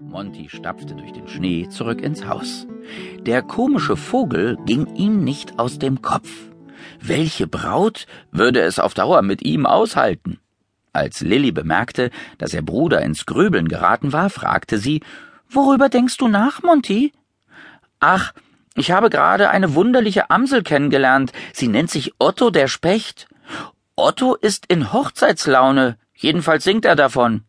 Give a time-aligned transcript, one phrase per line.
[0.00, 2.66] Monty stapfte durch den Schnee zurück ins Haus.
[3.20, 6.30] Der komische Vogel ging ihm nicht aus dem Kopf.
[7.00, 10.38] Welche Braut würde es auf Dauer mit ihm aushalten?
[10.92, 15.02] Als Lilly bemerkte, dass ihr Bruder ins Grübeln geraten war, fragte sie,
[15.50, 17.12] Worüber denkst du nach, Monty?
[17.98, 18.32] Ach,
[18.76, 21.32] ich habe gerade eine wunderliche Amsel kennengelernt.
[21.52, 23.26] Sie nennt sich Otto der Specht.
[23.96, 25.98] Otto ist in Hochzeitslaune.
[26.14, 27.42] Jedenfalls singt er davon.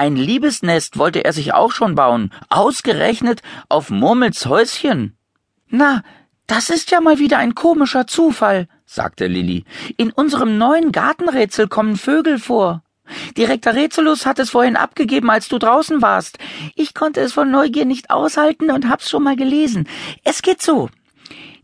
[0.00, 5.14] Ein Liebesnest wollte er sich auch schon bauen, ausgerechnet auf Murmels Häuschen.
[5.68, 6.02] Na,
[6.46, 9.66] das ist ja mal wieder ein komischer Zufall, sagte Lilli.
[9.98, 12.82] In unserem neuen Gartenrätsel kommen Vögel vor.
[13.36, 16.38] Direktor Rätselus hat es vorhin abgegeben, als du draußen warst.
[16.76, 19.86] Ich konnte es von Neugier nicht aushalten und hab's schon mal gelesen.
[20.24, 20.88] Es geht so.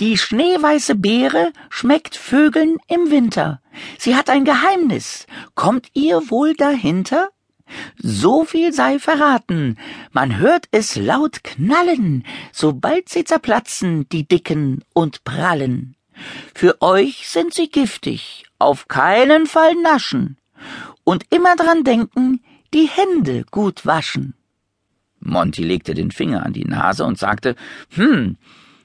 [0.00, 3.60] Die schneeweiße Beere schmeckt Vögeln im Winter.
[3.98, 5.26] Sie hat ein Geheimnis.
[5.54, 7.28] Kommt ihr wohl dahinter?
[7.98, 9.78] So viel sei verraten,
[10.12, 15.96] man hört es laut knallen, sobald sie zerplatzen, die dicken und prallen.
[16.54, 20.36] Für euch sind sie giftig, auf keinen Fall naschen.
[21.04, 22.40] Und immer dran denken,
[22.74, 24.34] die Hände gut waschen.
[25.20, 27.56] Monty legte den Finger an die Nase und sagte,
[27.90, 28.36] hm,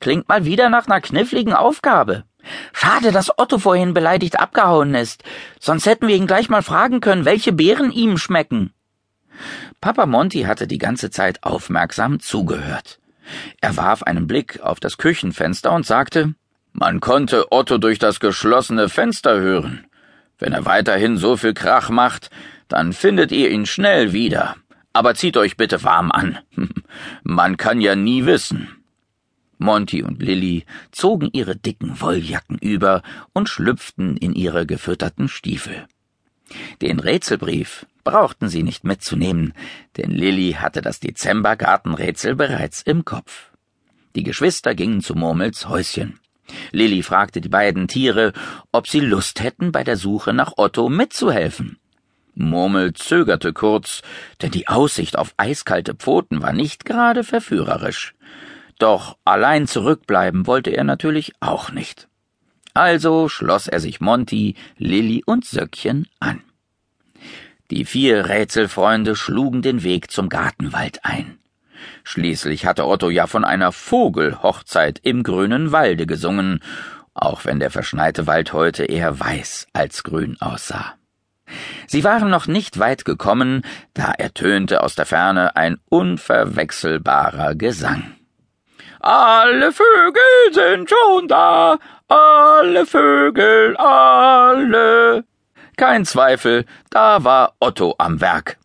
[0.00, 2.24] klingt mal wieder nach einer kniffligen Aufgabe.
[2.72, 5.22] Schade, dass Otto vorhin beleidigt abgehauen ist.
[5.60, 8.72] Sonst hätten wir ihn gleich mal fragen können, welche Beeren ihm schmecken.
[9.80, 12.98] Papa Monty hatte die ganze Zeit aufmerksam zugehört.
[13.60, 16.34] Er warf einen Blick auf das Küchenfenster und sagte,
[16.72, 19.86] man konnte Otto durch das geschlossene Fenster hören.
[20.38, 22.30] Wenn er weiterhin so viel Krach macht,
[22.68, 24.56] dann findet ihr ihn schnell wieder.
[24.92, 26.38] Aber zieht euch bitte warm an.
[27.22, 28.77] Man kann ja nie wissen.
[29.58, 35.86] Monty und Lilly zogen ihre dicken Wolljacken über und schlüpften in ihre gefütterten Stiefel.
[36.80, 39.52] Den Rätselbrief brauchten sie nicht mitzunehmen,
[39.96, 43.50] denn Lilly hatte das Dezembergartenrätsel bereits im Kopf.
[44.16, 46.18] Die Geschwister gingen zu Murmels Häuschen.
[46.72, 48.32] Lilly fragte die beiden Tiere,
[48.72, 51.78] ob sie Lust hätten, bei der Suche nach Otto mitzuhelfen.
[52.34, 54.02] Murmel zögerte kurz,
[54.40, 58.14] denn die Aussicht auf eiskalte Pfoten war nicht gerade verführerisch.
[58.78, 62.08] Doch allein zurückbleiben wollte er natürlich auch nicht.
[62.74, 66.42] Also schloss er sich Monty, Lilli und Söckchen an.
[67.70, 71.38] Die vier Rätselfreunde schlugen den Weg zum Gartenwald ein.
[72.04, 76.60] Schließlich hatte Otto ja von einer Vogelhochzeit im grünen Walde gesungen,
[77.14, 80.94] auch wenn der verschneite Wald heute eher weiß als grün aussah.
[81.86, 83.62] Sie waren noch nicht weit gekommen,
[83.94, 88.17] da ertönte aus der Ferne ein unverwechselbarer Gesang.
[89.10, 95.24] Alle Vögel sind schon da, alle Vögel, alle.
[95.78, 98.58] Kein Zweifel, da war Otto am Werk.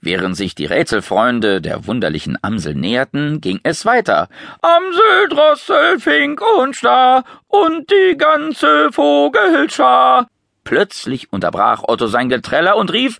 [0.00, 4.28] Während sich die Rätselfreunde der wunderlichen Amsel näherten, ging es weiter.
[4.62, 10.28] Amsel, Drossel, Fink und Star und die ganze Vogelschar.
[10.62, 13.18] Plötzlich unterbrach Otto sein Geträller und rief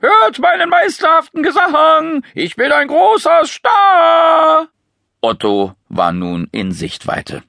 [0.00, 4.43] Hört meinen meisterhaften Gesang, ich bin ein großer Star.
[5.24, 7.42] Otto war nun in Sichtweite.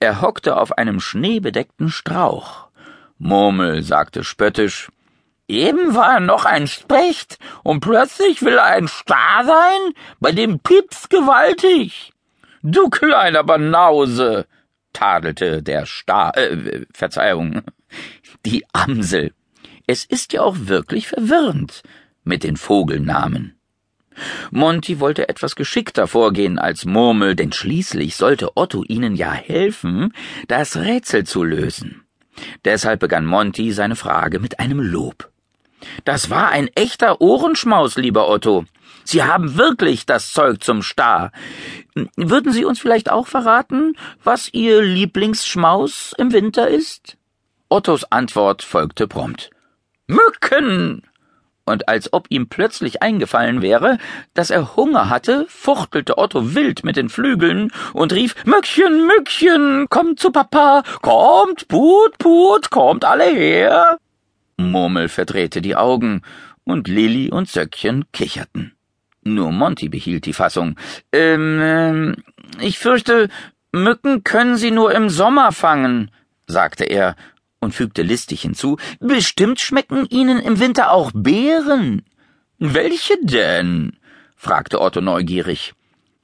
[0.00, 2.66] Er hockte auf einem schneebedeckten Strauch.
[3.18, 4.90] Murmel sagte spöttisch
[5.46, 10.58] Eben war er noch ein Specht, und plötzlich will er ein Star sein, bei dem
[10.58, 12.12] piept's gewaltig.
[12.64, 14.46] Du kleiner Banause,
[14.92, 17.62] tadelte der Star, äh, Verzeihung,
[18.44, 19.32] die Amsel.
[19.86, 21.84] Es ist ja auch wirklich verwirrend
[22.24, 23.56] mit den Vogelnamen.
[24.50, 30.12] Monty wollte etwas geschickter vorgehen als Murmel, denn schließlich sollte Otto ihnen ja helfen,
[30.48, 32.02] das Rätsel zu lösen.
[32.64, 35.30] Deshalb begann Monty seine Frage mit einem Lob.
[36.04, 38.64] Das war ein echter Ohrenschmaus, lieber Otto.
[39.04, 41.32] Sie haben wirklich das Zeug zum Star.
[42.16, 47.16] Würden Sie uns vielleicht auch verraten, was Ihr Lieblingsschmaus im Winter ist?
[47.68, 49.50] Ottos Antwort folgte prompt.
[50.06, 51.02] Mücken!
[51.64, 53.98] Und als ob ihm plötzlich eingefallen wäre,
[54.34, 60.18] dass er Hunger hatte, fuchtelte Otto wild mit den Flügeln und rief Mückchen, Mückchen, kommt
[60.18, 63.98] zu Papa, kommt, Put, Put, kommt alle her.
[64.56, 66.22] Murmel verdrehte die Augen,
[66.64, 68.72] und Lilli und Söckchen kicherten.
[69.24, 70.76] Nur Monty behielt die Fassung.
[71.12, 72.16] Ähm, ähm,
[72.60, 73.28] ich fürchte,
[73.72, 76.10] Mücken können Sie nur im Sommer fangen,
[76.46, 77.16] sagte er
[77.62, 82.02] und fügte listig hinzu, bestimmt schmecken Ihnen im Winter auch Beeren.
[82.58, 83.96] Welche denn?
[84.36, 85.72] fragte Otto neugierig.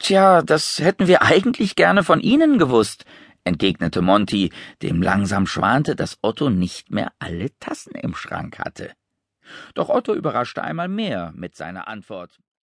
[0.01, 3.05] Tja, das hätten wir eigentlich gerne von Ihnen gewusst,
[3.45, 4.51] entgegnete Monty,
[4.83, 8.93] dem langsam schwante, dass Otto nicht mehr alle Tassen im Schrank hatte.
[9.75, 12.39] Doch Otto überraschte einmal mehr mit seiner Antwort.